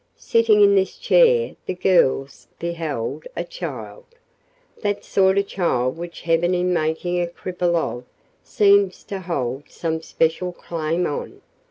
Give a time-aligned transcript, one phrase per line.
[0.17, 4.05] Sitting in this chair the girls beheld a child
[4.81, 8.03] that sort of child which heaven in making a cripple of
[8.43, 11.43] seems to hold some special claim on.